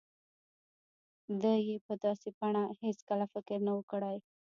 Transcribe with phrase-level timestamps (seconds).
[1.41, 4.17] ده يې په داسې بڼه هېڅکله فکر نه و کړی.